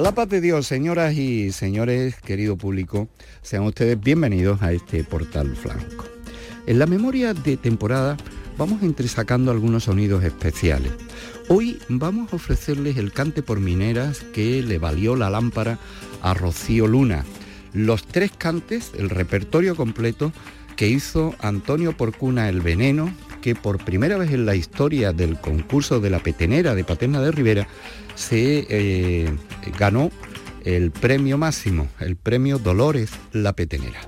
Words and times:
A 0.00 0.02
la 0.02 0.14
paz 0.14 0.30
de 0.30 0.40
Dios, 0.40 0.66
señoras 0.66 1.14
y 1.14 1.52
señores, 1.52 2.14
querido 2.22 2.56
público, 2.56 3.10
sean 3.42 3.64
ustedes 3.64 4.00
bienvenidos 4.00 4.62
a 4.62 4.72
este 4.72 5.04
portal 5.04 5.54
flanco. 5.54 6.06
En 6.66 6.78
la 6.78 6.86
memoria 6.86 7.34
de 7.34 7.58
temporada 7.58 8.16
vamos 8.56 8.82
entresacando 8.82 9.50
algunos 9.50 9.84
sonidos 9.84 10.24
especiales. 10.24 10.90
Hoy 11.48 11.78
vamos 11.90 12.32
a 12.32 12.36
ofrecerles 12.36 12.96
el 12.96 13.12
cante 13.12 13.42
por 13.42 13.60
mineras 13.60 14.20
que 14.32 14.62
le 14.62 14.78
valió 14.78 15.16
la 15.16 15.28
lámpara 15.28 15.78
a 16.22 16.32
Rocío 16.32 16.86
Luna. 16.86 17.26
Los 17.74 18.06
tres 18.06 18.30
cantes, 18.30 18.92
el 18.96 19.10
repertorio 19.10 19.76
completo 19.76 20.32
que 20.76 20.88
hizo 20.88 21.34
Antonio 21.40 21.94
Porcuna 21.94 22.48
El 22.48 22.62
Veneno, 22.62 23.12
que 23.40 23.54
por 23.54 23.84
primera 23.84 24.16
vez 24.16 24.30
en 24.32 24.46
la 24.46 24.54
historia 24.54 25.12
del 25.12 25.40
concurso 25.40 26.00
de 26.00 26.10
la 26.10 26.20
petenera 26.20 26.74
de 26.74 26.84
Paterna 26.84 27.20
de 27.20 27.32
Rivera 27.32 27.68
se 28.14 28.66
eh, 28.68 29.30
ganó 29.78 30.10
el 30.64 30.90
premio 30.90 31.38
máximo, 31.38 31.88
el 32.00 32.16
premio 32.16 32.58
Dolores 32.58 33.10
La 33.32 33.54
Petenera. 33.54 34.00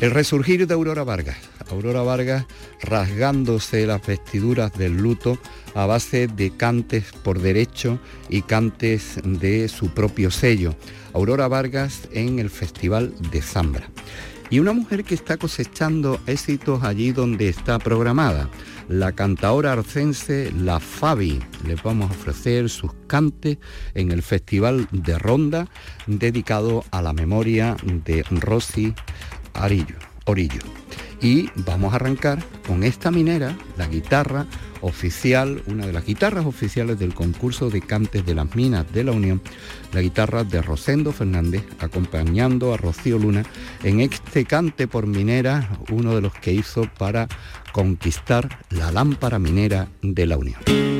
El 0.00 0.10
resurgir 0.10 0.66
de 0.66 0.74
Aurora 0.74 1.04
Vargas. 1.04 1.36
Aurora 1.70 2.02
Vargas 2.02 2.46
rasgándose 2.82 3.86
las 3.86 4.04
vestiduras 4.04 4.72
del 4.72 4.96
luto 4.96 5.38
a 5.74 5.86
base 5.86 6.26
de 6.26 6.50
cantes 6.50 7.12
por 7.22 7.40
derecho 7.40 8.00
y 8.28 8.42
cantes 8.42 9.20
de 9.24 9.68
su 9.68 9.94
propio 9.94 10.30
sello. 10.30 10.74
Aurora 11.12 11.46
Vargas 11.46 12.08
en 12.12 12.40
el 12.40 12.50
Festival 12.50 13.14
de 13.30 13.42
Zambra. 13.42 13.88
Y 14.52 14.60
una 14.60 14.74
mujer 14.74 15.02
que 15.02 15.14
está 15.14 15.38
cosechando 15.38 16.20
éxitos 16.26 16.84
allí 16.84 17.10
donde 17.12 17.48
está 17.48 17.78
programada 17.78 18.50
la 18.86 19.12
cantaora 19.12 19.72
arcense 19.72 20.52
La 20.52 20.78
Fabi. 20.78 21.40
Les 21.66 21.82
vamos 21.82 22.10
a 22.10 22.12
ofrecer 22.12 22.68
sus 22.68 22.92
cantes 23.06 23.56
en 23.94 24.12
el 24.12 24.22
Festival 24.22 24.88
de 24.92 25.18
Ronda 25.18 25.68
dedicado 26.06 26.84
a 26.90 27.00
la 27.00 27.14
memoria 27.14 27.78
de 28.04 28.24
Rosy 28.24 28.92
Arillo, 29.54 29.96
Orillo. 30.26 30.60
Y 31.22 31.48
vamos 31.64 31.94
a 31.94 31.96
arrancar 31.96 32.44
con 32.66 32.84
esta 32.84 33.10
minera, 33.10 33.56
la 33.78 33.88
guitarra 33.88 34.46
oficial, 34.82 35.62
una 35.66 35.86
de 35.86 35.92
las 35.92 36.04
guitarras 36.04 36.44
oficiales 36.44 36.98
del 36.98 37.14
concurso 37.14 37.70
de 37.70 37.80
cantes 37.80 38.26
de 38.26 38.34
las 38.34 38.54
minas 38.54 38.92
de 38.92 39.04
la 39.04 39.12
Unión, 39.12 39.40
la 39.92 40.02
guitarra 40.02 40.44
de 40.44 40.60
Rosendo 40.60 41.12
Fernández, 41.12 41.64
acompañando 41.78 42.74
a 42.74 42.76
Rocío 42.76 43.18
Luna 43.18 43.44
en 43.82 44.00
este 44.00 44.44
cante 44.44 44.86
por 44.86 45.06
minera, 45.06 45.70
uno 45.90 46.14
de 46.14 46.20
los 46.20 46.34
que 46.34 46.52
hizo 46.52 46.88
para 46.98 47.28
conquistar 47.72 48.58
la 48.70 48.92
lámpara 48.92 49.38
minera 49.38 49.88
de 50.02 50.26
la 50.26 50.36
Unión. 50.36 50.91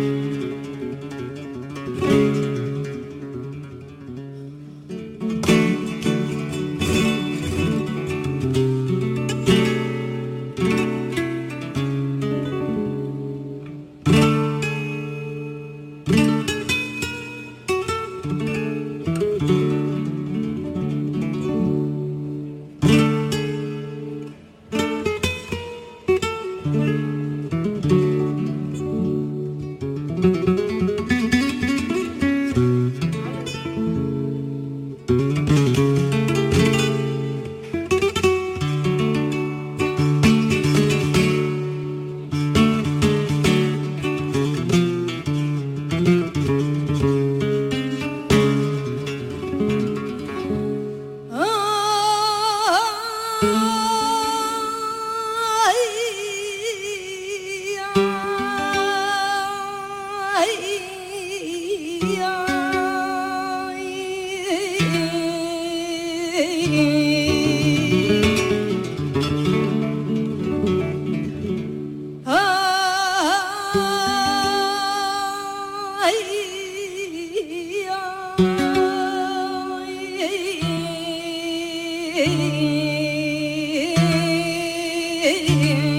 Yeah. 85.32 85.91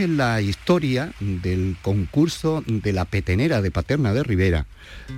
En 0.00 0.16
la 0.16 0.40
historia 0.40 1.12
del 1.20 1.76
concurso 1.82 2.64
de 2.66 2.94
la 2.94 3.04
petenera 3.04 3.60
de 3.60 3.70
Paterna 3.70 4.14
de 4.14 4.22
Rivera, 4.22 4.66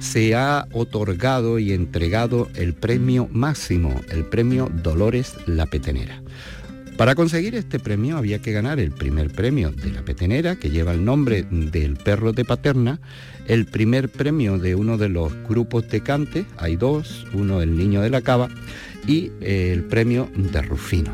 se 0.01 0.35
ha 0.35 0.67
otorgado 0.73 1.61
y 1.61 1.73
entregado 1.73 2.49
el 2.57 2.75
premio 2.75 3.29
máximo, 3.31 4.01
el 4.11 4.25
premio 4.25 4.69
Dolores 4.83 5.37
la 5.47 5.67
Petenera. 5.67 6.21
Para 6.97 7.15
conseguir 7.15 7.55
este 7.55 7.79
premio 7.79 8.17
había 8.17 8.41
que 8.41 8.51
ganar 8.51 8.81
el 8.81 8.91
primer 8.91 9.31
premio 9.31 9.71
de 9.71 9.93
la 9.93 10.05
petenera, 10.05 10.57
que 10.57 10.71
lleva 10.71 10.93
el 10.93 11.05
nombre 11.05 11.45
del 11.49 11.95
perro 11.95 12.33
de 12.33 12.45
Paterna, 12.45 13.01
el 13.47 13.67
primer 13.67 14.09
premio 14.09 14.59
de 14.59 14.75
uno 14.75 14.99
de 14.99 15.11
los 15.11 15.33
grupos 15.49 15.89
de 15.91 16.01
cante, 16.01 16.45
hay 16.59 16.75
dos, 16.75 17.25
uno 17.33 17.63
el 17.63 17.77
niño 17.77 18.03
de 18.03 18.11
la 18.11 18.21
cava, 18.21 18.49
y 19.07 19.31
el 19.41 19.85
premio 19.85 20.29
de 20.35 20.61
Rufino. 20.61 21.13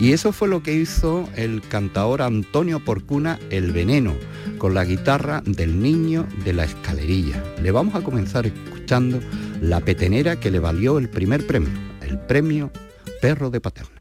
Y 0.00 0.14
eso 0.14 0.32
fue 0.32 0.48
lo 0.48 0.62
que 0.62 0.72
hizo 0.72 1.28
el 1.36 1.60
cantador 1.60 2.22
Antonio 2.22 2.82
Porcuna 2.82 3.38
El 3.50 3.70
Veneno, 3.70 4.14
con 4.56 4.72
la 4.72 4.86
guitarra 4.86 5.42
del 5.44 5.80
niño 5.80 6.26
de 6.42 6.54
la 6.54 6.64
escalerilla. 6.64 7.44
Le 7.62 7.70
vamos 7.70 7.94
a 7.94 8.00
comenzar 8.00 8.46
escuchando 8.46 9.20
la 9.60 9.80
petenera 9.80 10.40
que 10.40 10.50
le 10.50 10.58
valió 10.58 10.96
el 10.98 11.10
primer 11.10 11.46
premio, 11.46 11.68
el 12.00 12.18
premio 12.18 12.72
Perro 13.20 13.50
de 13.50 13.60
Paterna. 13.60 14.00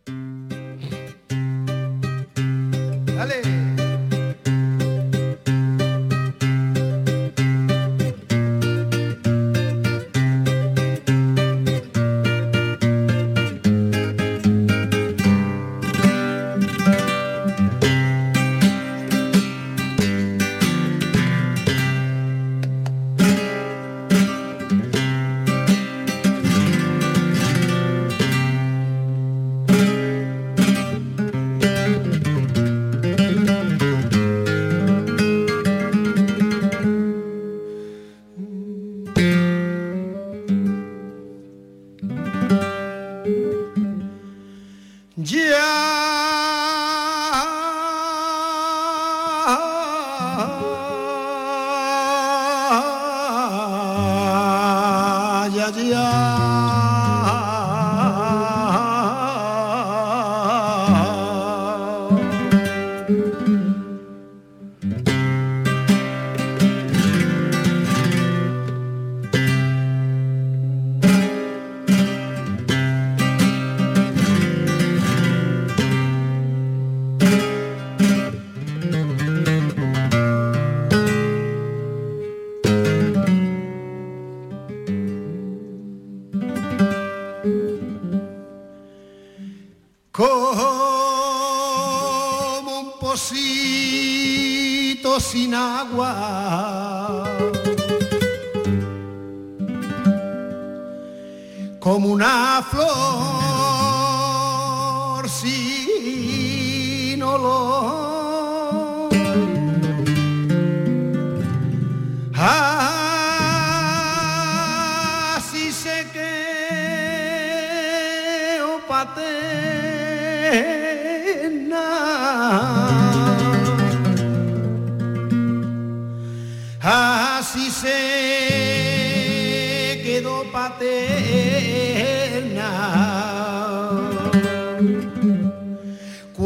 Una 102.20 102.62
flor 102.70 103.29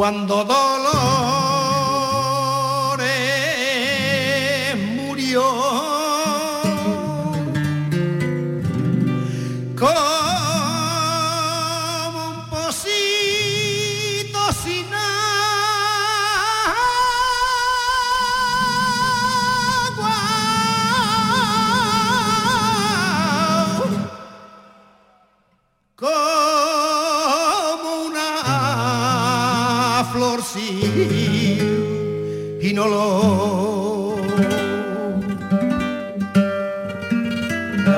Cuando 0.03 0.43
Dolores 0.43 1.02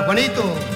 Juanito. 0.06 0.75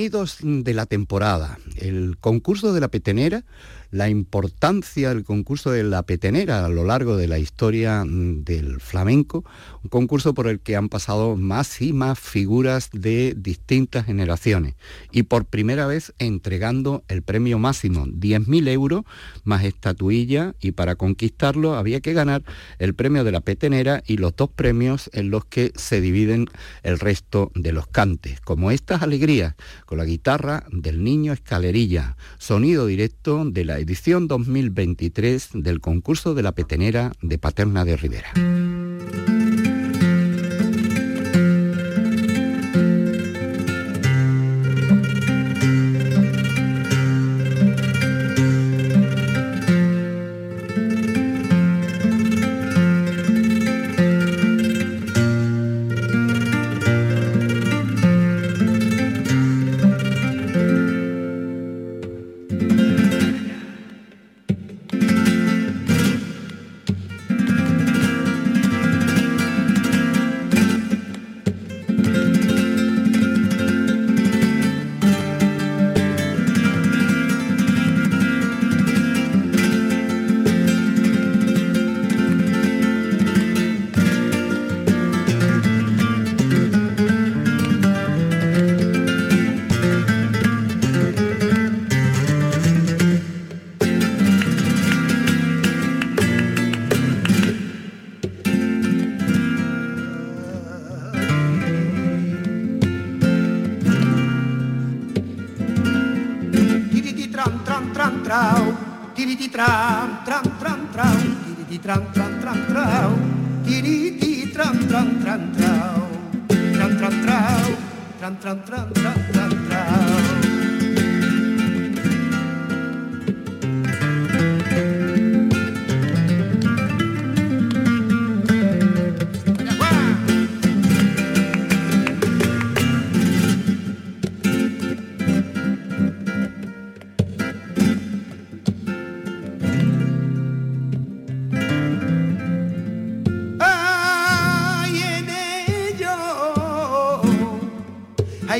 Sonidos 0.00 0.38
de 0.40 0.72
la 0.72 0.86
temporada, 0.86 1.58
el 1.76 2.16
concurso 2.18 2.72
de 2.72 2.80
la 2.80 2.88
petenera, 2.88 3.44
la 3.90 4.08
importancia 4.08 5.08
del 5.08 5.24
concurso 5.24 5.70
de 5.70 5.82
la 5.82 6.02
petenera 6.02 6.64
a 6.64 6.68
lo 6.68 6.84
largo 6.84 7.16
de 7.16 7.28
la 7.28 7.38
historia 7.38 8.04
mm, 8.04 8.44
del 8.44 8.80
flamenco, 8.80 9.44
un 9.82 9.90
concurso 9.90 10.34
por 10.34 10.46
el 10.46 10.60
que 10.60 10.76
han 10.76 10.88
pasado 10.88 11.36
más 11.36 11.80
y 11.80 11.92
más 11.92 12.18
figuras 12.18 12.90
de 12.92 13.34
distintas 13.36 14.06
generaciones. 14.06 14.74
Y 15.10 15.24
por 15.24 15.44
primera 15.44 15.86
vez 15.86 16.12
entregando 16.18 17.04
el 17.08 17.22
premio 17.22 17.58
máximo, 17.58 18.06
10.000 18.06 18.68
euros 18.68 19.02
más 19.44 19.64
estatuilla 19.64 20.54
y 20.60 20.72
para 20.72 20.94
conquistarlo 20.94 21.74
había 21.74 22.00
que 22.00 22.12
ganar 22.12 22.42
el 22.78 22.94
premio 22.94 23.24
de 23.24 23.32
la 23.32 23.40
petenera 23.40 24.02
y 24.06 24.16
los 24.16 24.36
dos 24.36 24.50
premios 24.50 25.10
en 25.12 25.30
los 25.30 25.44
que 25.44 25.72
se 25.74 26.00
dividen 26.00 26.46
el 26.82 26.98
resto 26.98 27.50
de 27.54 27.72
los 27.72 27.86
cantes, 27.86 28.40
como 28.40 28.70
estas 28.70 29.02
alegrías 29.02 29.54
con 29.86 29.98
la 29.98 30.04
guitarra 30.04 30.64
del 30.70 31.02
niño 31.02 31.32
Escalerilla, 31.32 32.16
sonido 32.38 32.86
directo 32.86 33.44
de 33.44 33.64
la 33.64 33.79
edición 33.80 34.28
2023 34.28 35.50
del 35.54 35.80
concurso 35.80 36.34
de 36.34 36.42
la 36.42 36.52
petenera 36.52 37.12
de 37.22 37.38
Paterna 37.38 37.84
de 37.84 37.96
Rivera. 37.96 38.32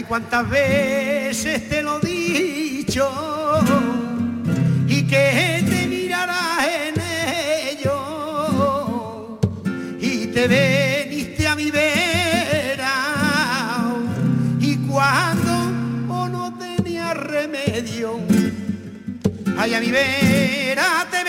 Cuántas 0.02 0.48
veces 0.48 1.68
te 1.68 1.82
lo 1.82 1.98
he 2.02 2.06
dicho 2.06 3.10
y 4.86 5.06
que 5.06 5.64
te 5.68 5.86
mirarás 5.86 6.66
en 6.66 6.94
ello 7.78 9.38
y 10.00 10.26
te 10.28 10.48
veniste 10.48 11.46
a 11.46 11.54
mi 11.54 11.70
vera 11.70 12.94
y 14.60 14.76
cuando 14.88 16.12
o 16.14 16.28
no 16.28 16.56
tenía 16.58 17.14
remedio 17.14 18.20
ay 19.58 19.74
a 19.74 19.80
mi 19.80 19.90
vera 19.90 21.06
te 21.10 21.19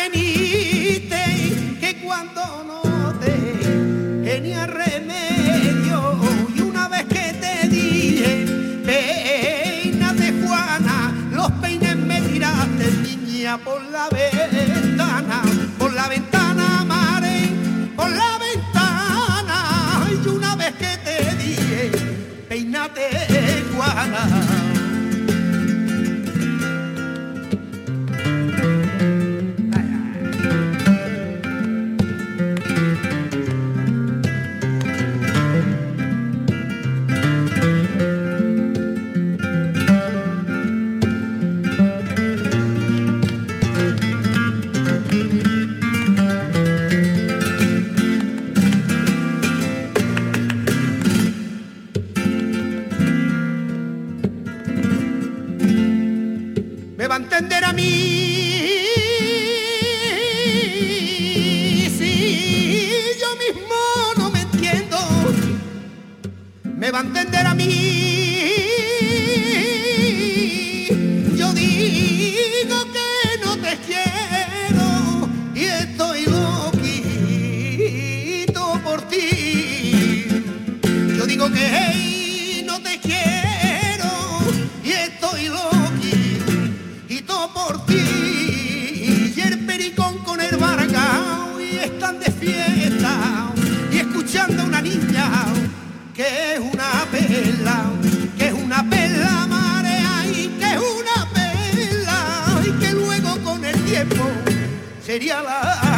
El 105.31 105.90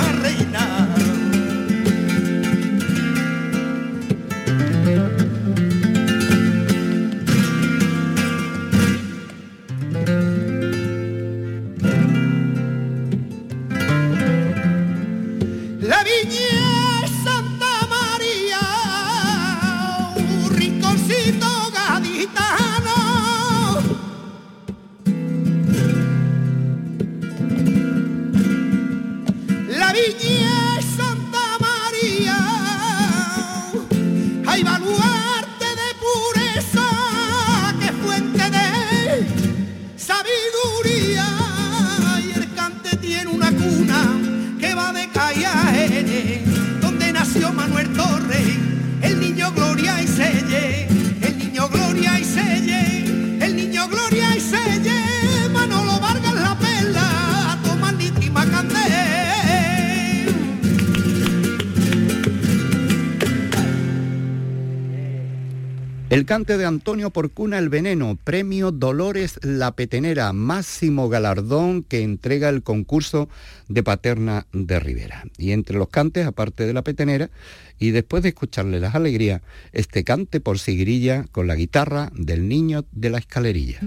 cante 66.34 66.58
de 66.58 66.66
Antonio 66.66 67.12
Porcuna 67.12 67.60
El 67.60 67.70
Veneno, 67.70 68.18
premio 68.24 68.72
Dolores 68.72 69.40
La 69.44 69.76
Petenera, 69.76 70.34
máximo 70.34 71.08
galardón 71.08 71.84
que 71.84 72.02
entrega 72.02 72.50
el 72.50 72.64
concurso 72.64 73.30
de 73.68 73.84
Paterna 73.84 74.48
de 74.52 74.80
Rivera. 74.80 75.26
Y 75.38 75.52
entre 75.52 75.78
los 75.78 75.90
cantes, 75.90 76.26
aparte 76.26 76.66
de 76.66 76.74
La 76.74 76.82
Petenera, 76.82 77.30
y 77.78 77.92
después 77.92 78.24
de 78.24 78.30
escucharle 78.30 78.80
las 78.80 78.96
alegrías, 78.96 79.44
este 79.74 80.04
cante 80.04 80.40
por 80.40 80.58
sigrilla 80.58 81.26
con 81.32 81.46
la 81.46 81.54
guitarra 81.54 82.12
del 82.16 82.48
niño 82.48 82.84
de 82.92 83.12
la 83.12 83.20
escalerilla. 83.20 83.82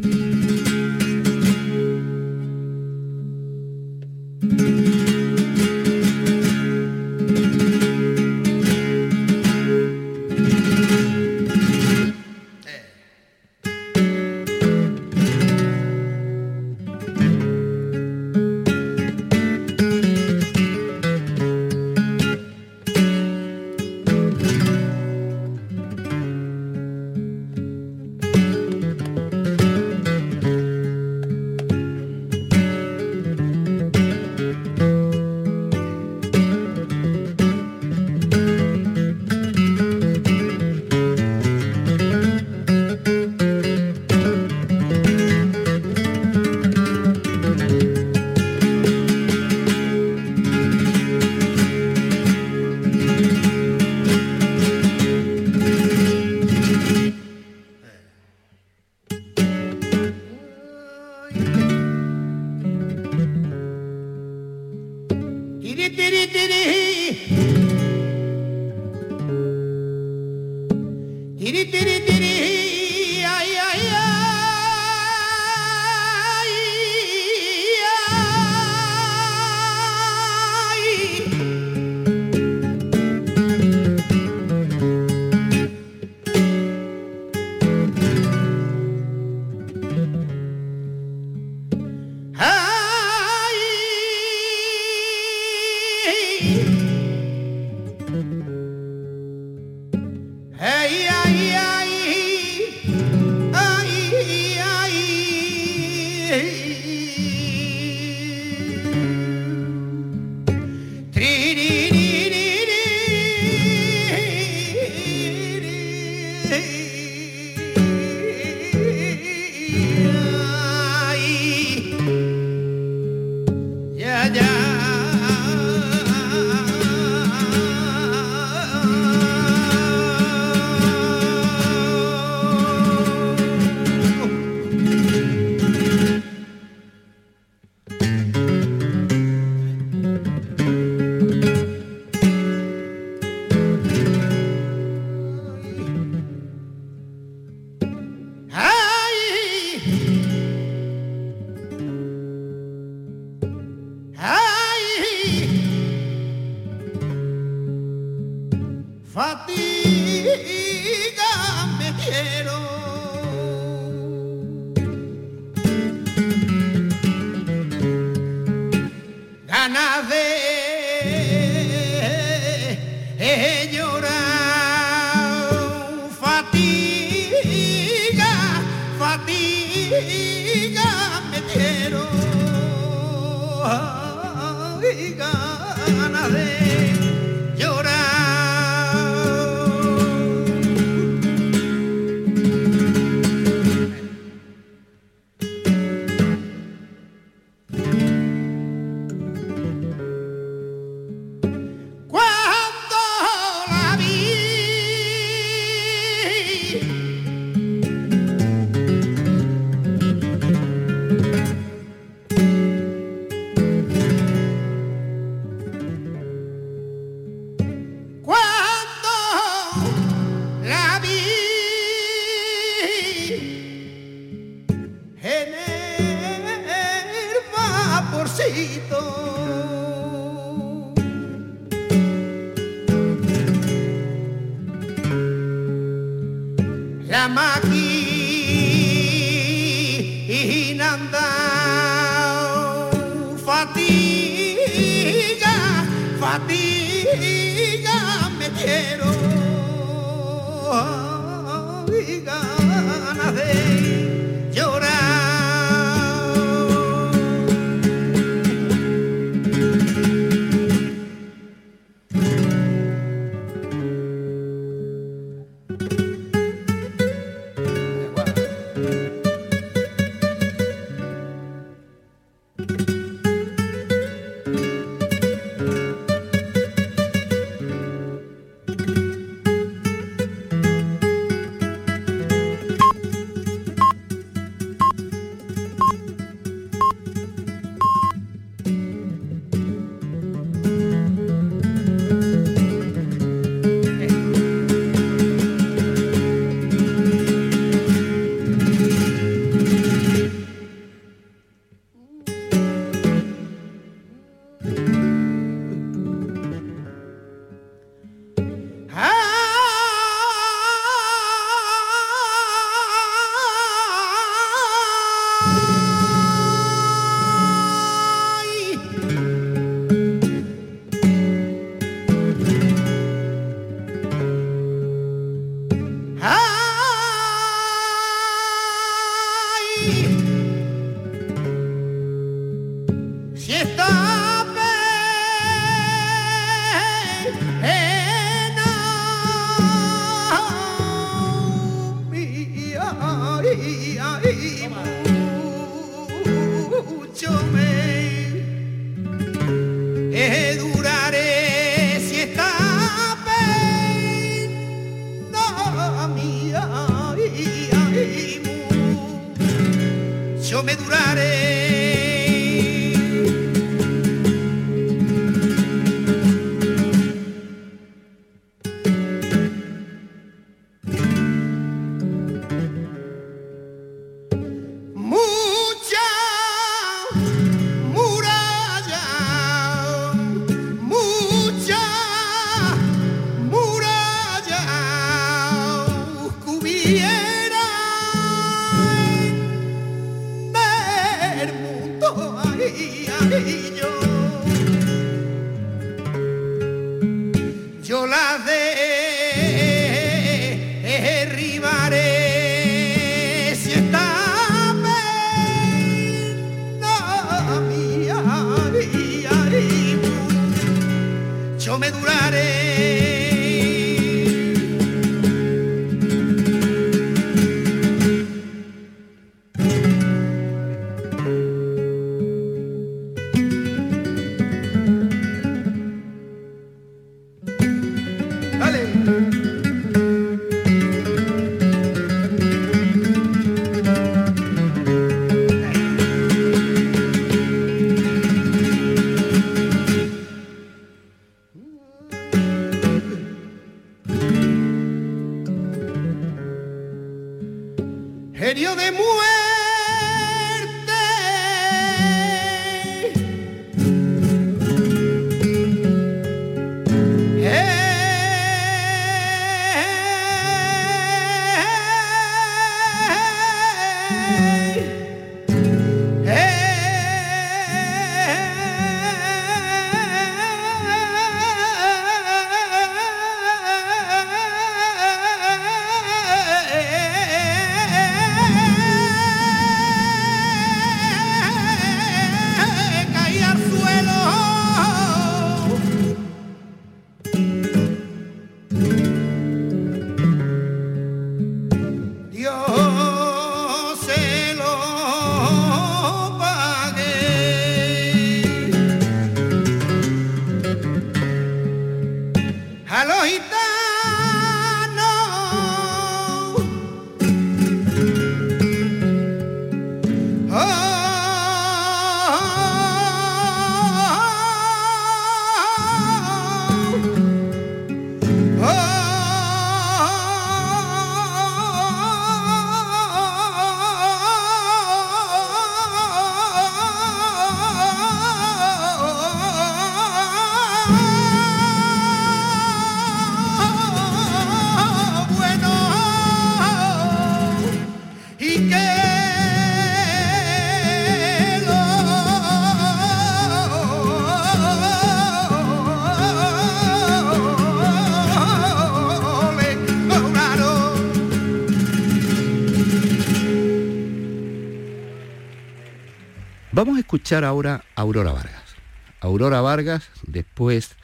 Escuchar 557.16 557.44
ahora 557.44 557.83
Aurora 557.94 558.31
Vargas. 558.33 558.76
Aurora 559.20 559.62
Vargas, 559.62 560.11
después 560.26 560.96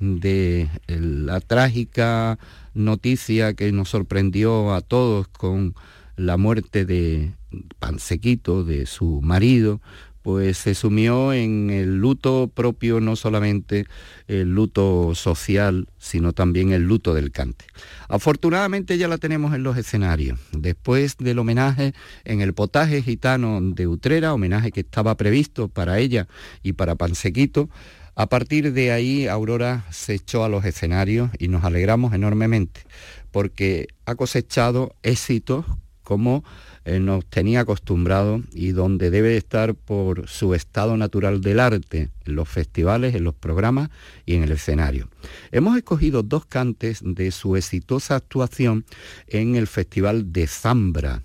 de 0.00 0.68
la 0.88 1.38
trágica 1.38 2.40
noticia 2.74 3.54
que 3.54 3.70
nos 3.70 3.90
sorprendió 3.90 4.74
a 4.74 4.80
todos 4.80 5.28
con 5.28 5.76
la 6.16 6.36
muerte 6.36 6.84
de 6.84 7.34
Pansequito, 7.78 8.64
de 8.64 8.84
su 8.86 9.20
marido, 9.22 9.80
pues 10.22 10.58
se 10.58 10.74
sumió 10.74 11.32
en 11.32 11.70
el 11.70 11.96
luto 11.96 12.50
propio, 12.52 13.00
no 13.00 13.16
solamente 13.16 13.86
el 14.28 14.54
luto 14.54 15.14
social, 15.14 15.88
sino 15.98 16.32
también 16.32 16.72
el 16.72 16.82
luto 16.82 17.14
del 17.14 17.30
cante. 17.30 17.64
Afortunadamente 18.08 18.98
ya 18.98 19.08
la 19.08 19.18
tenemos 19.18 19.54
en 19.54 19.62
los 19.62 19.76
escenarios. 19.76 20.38
Después 20.52 21.16
del 21.18 21.38
homenaje 21.38 21.94
en 22.24 22.40
el 22.40 22.54
potaje 22.54 23.02
gitano 23.02 23.60
de 23.62 23.86
Utrera, 23.86 24.34
homenaje 24.34 24.72
que 24.72 24.80
estaba 24.80 25.16
previsto 25.16 25.68
para 25.68 25.98
ella 25.98 26.28
y 26.62 26.74
para 26.74 26.96
Pansequito, 26.96 27.70
a 28.14 28.28
partir 28.28 28.72
de 28.72 28.92
ahí 28.92 29.26
Aurora 29.28 29.86
se 29.90 30.14
echó 30.14 30.44
a 30.44 30.48
los 30.48 30.64
escenarios 30.64 31.30
y 31.38 31.48
nos 31.48 31.64
alegramos 31.64 32.12
enormemente 32.12 32.82
porque 33.30 33.88
ha 34.04 34.14
cosechado 34.14 34.94
éxitos 35.02 35.64
como 36.02 36.44
eh, 36.84 36.98
nos 36.98 37.26
tenía 37.26 37.60
acostumbrado 37.60 38.42
y 38.52 38.72
donde 38.72 39.10
debe 39.10 39.36
estar 39.36 39.74
por 39.74 40.28
su 40.28 40.54
estado 40.54 40.96
natural 40.96 41.40
del 41.40 41.60
arte, 41.60 42.08
en 42.24 42.36
los 42.36 42.48
festivales, 42.48 43.14
en 43.14 43.24
los 43.24 43.34
programas 43.34 43.90
y 44.24 44.34
en 44.34 44.42
el 44.42 44.52
escenario. 44.52 45.08
Hemos 45.52 45.76
escogido 45.76 46.22
dos 46.22 46.46
cantes 46.46 47.00
de 47.04 47.30
su 47.32 47.56
exitosa 47.56 48.16
actuación 48.16 48.84
en 49.26 49.56
el 49.56 49.66
Festival 49.66 50.32
de 50.32 50.46
Zambra, 50.46 51.22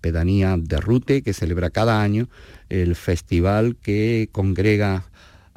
pedanía 0.00 0.56
de 0.58 0.78
Rute, 0.78 1.22
que 1.22 1.32
celebra 1.32 1.70
cada 1.70 2.02
año 2.02 2.28
el 2.68 2.94
festival 2.94 3.76
que 3.76 4.28
congrega 4.32 5.06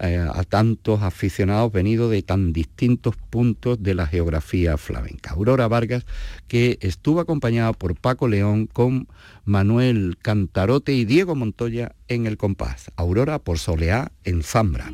eh, 0.04 0.18
a 0.18 0.44
tantos 0.44 1.04
aficionados 1.04 1.72
venidos 1.72 2.10
de 2.10 2.24
tan 2.24 2.54
distintos 2.54 3.16
puntos 3.30 3.84
de 3.84 3.94
la 3.94 4.08
geografía 4.08 4.78
flamenca. 4.78 5.32
Aurora 5.32 5.68
Vargas, 5.68 6.08
que 6.48 6.80
estuvo 6.82 7.20
acompañada 7.20 7.72
por 7.74 7.96
Paco 7.96 8.28
León 8.28 8.66
con 8.66 9.08
Manuel 9.46 10.18
Cantarote 10.20 10.94
y 10.94 11.06
Diego 11.06 11.36
Montoya 11.36 11.94
en 12.08 12.26
el 12.26 12.38
compás. 12.38 12.92
Aurora 12.96 13.38
por 13.38 13.60
Soleá 13.60 14.12
en 14.24 14.42
Zambra. 14.42 14.92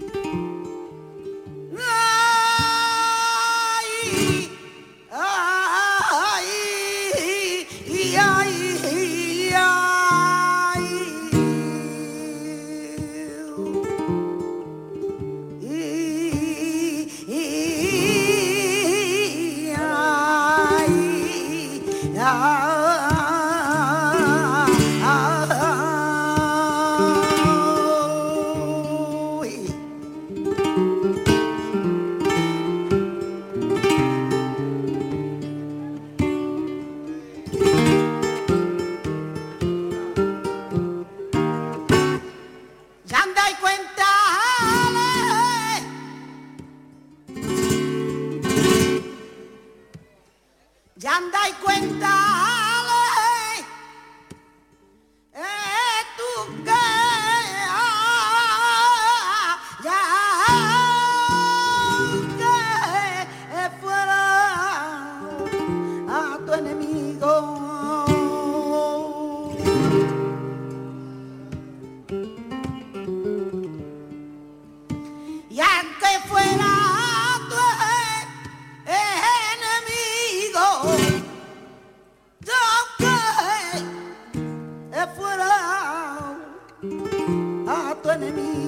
cuenta. 51.64 52.27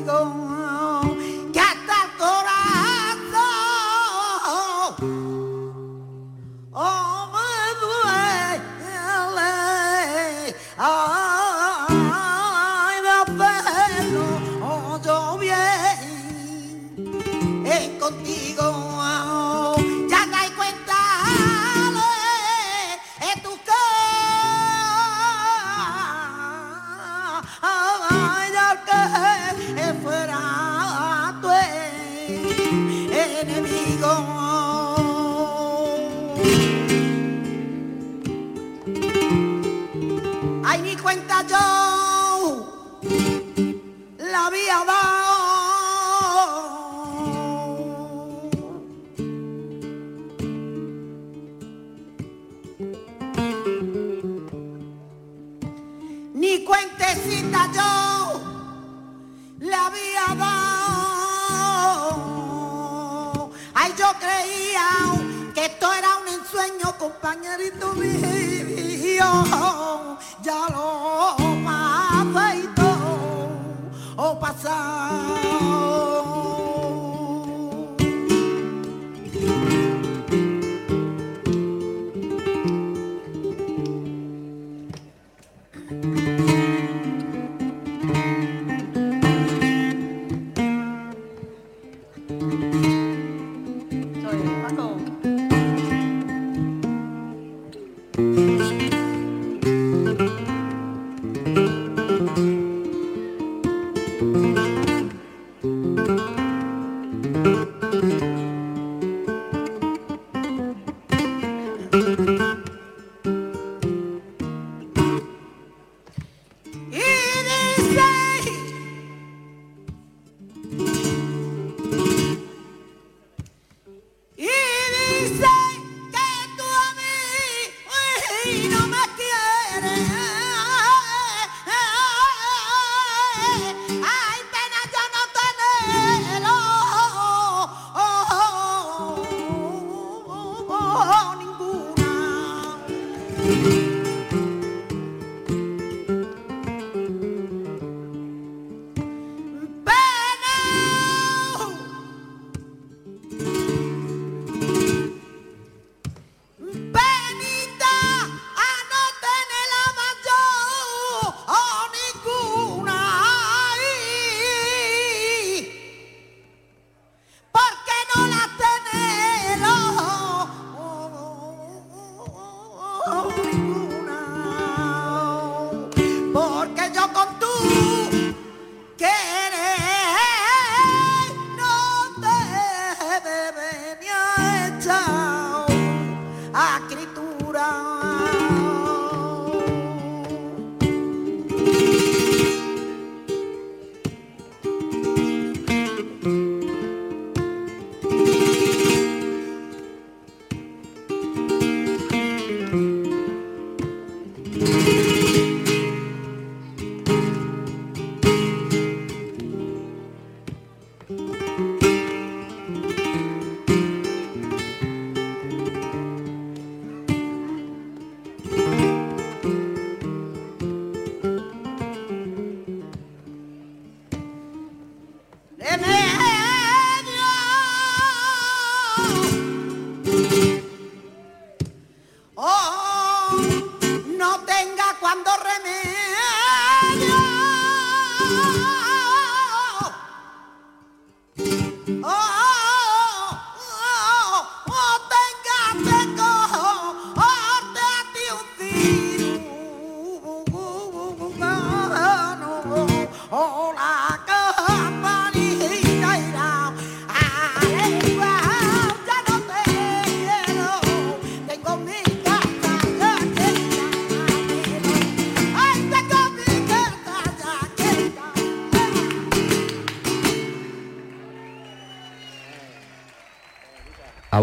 go 0.09 0.23
on. 0.23 0.78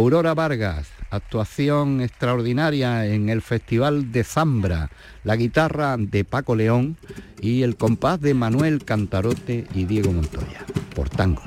Aurora 0.06 0.34
Vargas, 0.34 0.86
actuación 1.10 2.00
extraordinaria 2.00 3.06
en 3.06 3.28
el 3.28 3.42
Festival 3.42 4.12
de 4.12 4.22
Zambra, 4.22 4.88
la 5.24 5.34
guitarra 5.34 5.96
de 5.98 6.24
Paco 6.24 6.54
León 6.54 6.96
y 7.40 7.64
el 7.64 7.74
compás 7.74 8.20
de 8.20 8.32
Manuel 8.32 8.84
Cantarote 8.84 9.66
y 9.74 9.84
Diego 9.84 10.12
Montoya, 10.12 10.64
por 10.94 11.08
tango. 11.08 11.42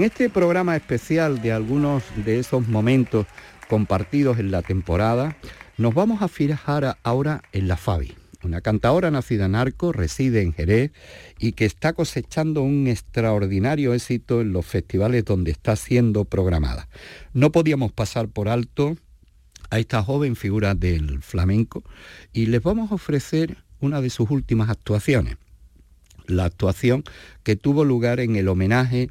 En 0.00 0.06
este 0.06 0.30
programa 0.30 0.76
especial 0.76 1.42
de 1.42 1.52
algunos 1.52 2.02
de 2.24 2.38
esos 2.38 2.66
momentos 2.66 3.26
compartidos 3.68 4.38
en 4.38 4.50
la 4.50 4.62
temporada, 4.62 5.36
nos 5.76 5.92
vamos 5.92 6.22
a 6.22 6.28
fijar 6.28 6.96
ahora 7.02 7.42
en 7.52 7.68
la 7.68 7.76
Fabi, 7.76 8.14
una 8.42 8.62
cantadora 8.62 9.10
nacida 9.10 9.44
en 9.44 9.54
Arco, 9.54 9.92
reside 9.92 10.40
en 10.40 10.54
Jerez 10.54 10.92
y 11.38 11.52
que 11.52 11.66
está 11.66 11.92
cosechando 11.92 12.62
un 12.62 12.86
extraordinario 12.86 13.92
éxito 13.92 14.40
en 14.40 14.54
los 14.54 14.64
festivales 14.64 15.26
donde 15.26 15.50
está 15.50 15.76
siendo 15.76 16.24
programada. 16.24 16.88
No 17.34 17.52
podíamos 17.52 17.92
pasar 17.92 18.28
por 18.28 18.48
alto 18.48 18.96
a 19.68 19.80
esta 19.80 20.02
joven 20.02 20.34
figura 20.34 20.74
del 20.74 21.20
flamenco 21.20 21.84
y 22.32 22.46
les 22.46 22.62
vamos 22.62 22.90
a 22.90 22.94
ofrecer 22.94 23.58
una 23.80 24.00
de 24.00 24.08
sus 24.08 24.30
últimas 24.30 24.70
actuaciones, 24.70 25.36
la 26.26 26.46
actuación 26.46 27.04
que 27.42 27.54
tuvo 27.54 27.84
lugar 27.84 28.18
en 28.18 28.36
el 28.36 28.48
homenaje 28.48 29.10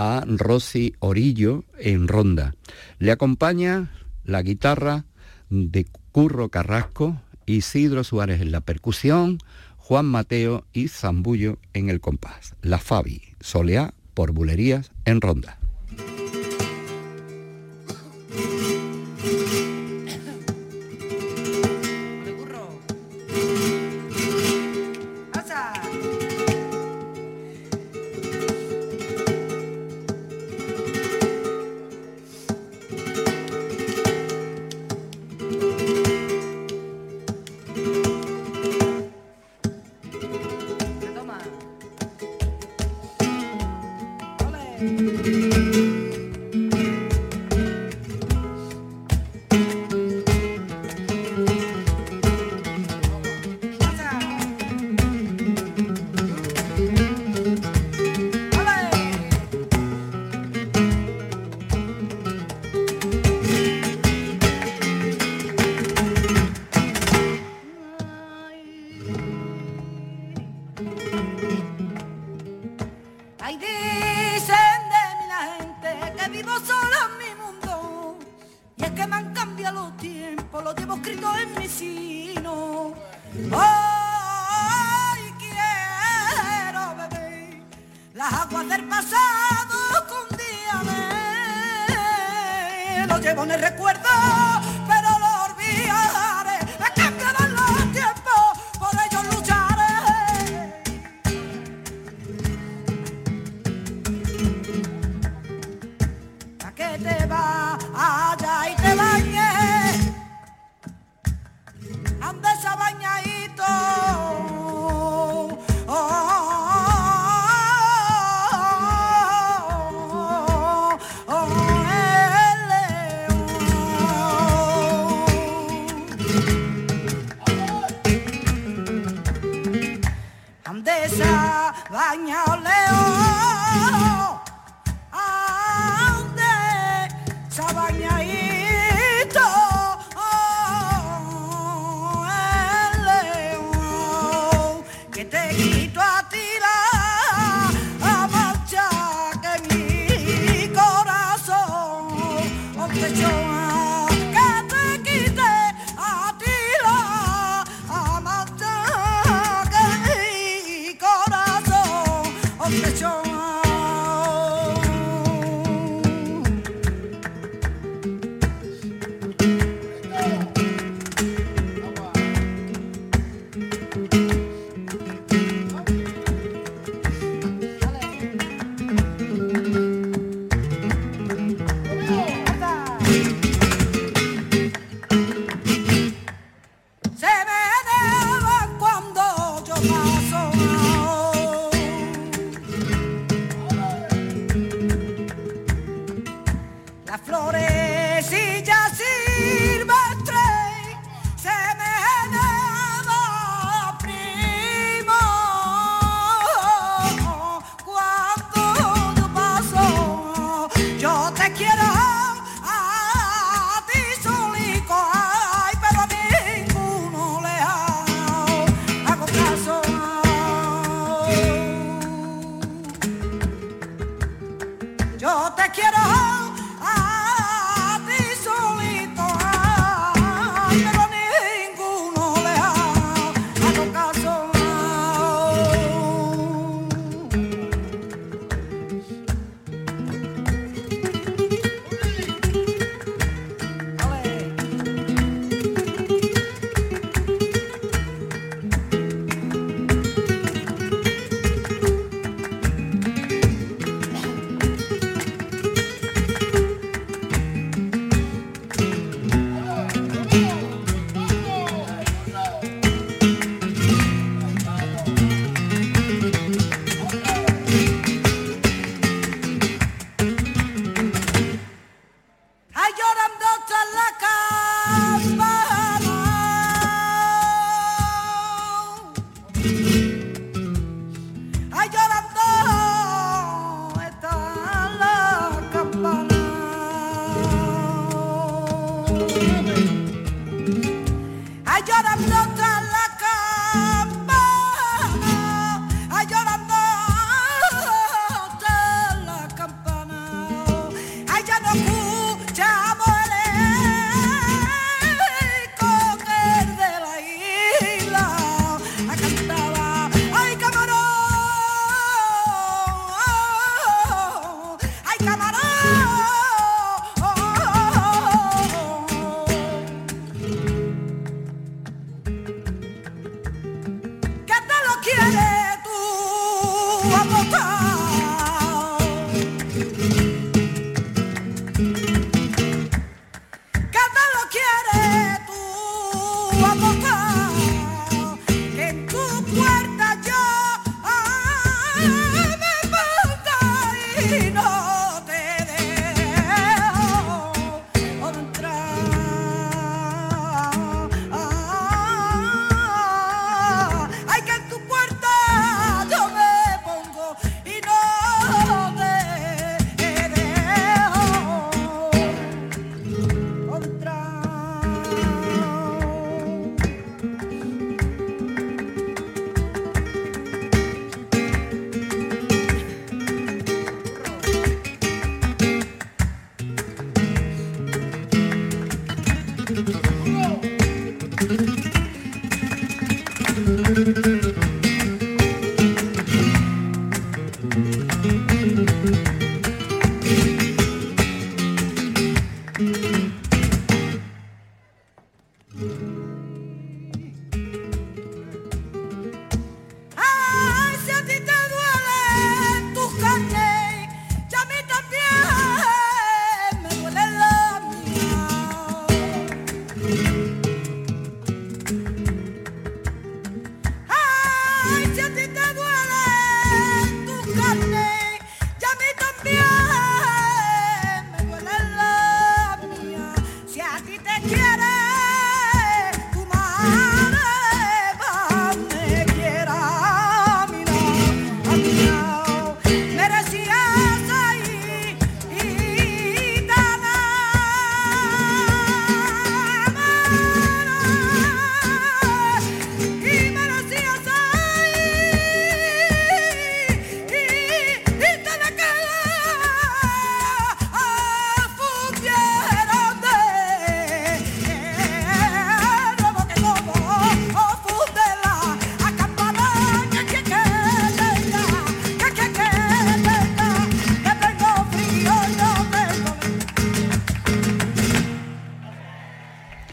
a 0.00 0.24
Rosy 0.26 0.94
Orillo 1.00 1.64
en 1.78 2.08
Ronda. 2.08 2.54
Le 2.98 3.12
acompaña 3.12 3.90
la 4.24 4.40
guitarra 4.40 5.04
de 5.50 5.86
Curro 6.10 6.48
Carrasco, 6.48 7.20
Isidro 7.44 8.02
Suárez 8.02 8.40
en 8.40 8.50
la 8.50 8.62
percusión, 8.62 9.36
Juan 9.76 10.06
Mateo 10.06 10.64
y 10.72 10.88
Zambullo 10.88 11.58
en 11.74 11.90
el 11.90 12.00
compás. 12.00 12.54
La 12.62 12.78
Fabi, 12.78 13.20
Soleá 13.40 13.92
por 14.14 14.32
Bulerías 14.32 14.90
en 15.04 15.20
Ronda. 15.20 15.59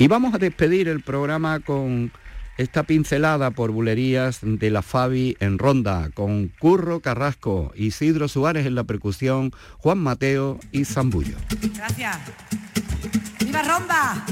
Y 0.08 0.10
vamos 0.10 0.34
a 0.34 0.38
despedir 0.38 0.88
el 0.88 1.02
programa 1.02 1.60
con 1.60 2.14
esta 2.58 2.84
pincelada 2.84 3.52
por 3.52 3.72
bulerías 3.72 4.40
de 4.42 4.70
la 4.70 4.82
Fabi 4.82 5.36
en 5.42 5.60
Ronda, 5.60 6.12
con 6.14 6.48
Curro 6.48 7.02
Carrasco, 7.02 7.74
Isidro 7.76 8.30
Suárez 8.30 8.66
en 8.66 8.76
la 8.76 8.86
percusión, 8.86 9.52
Juan 9.80 9.98
Mateo 9.98 10.62
y 10.72 10.86
Zambullo. 10.86 11.36
Gracias. 11.76 12.20
¡Viva 13.44 13.64
Ronda! 13.64 14.26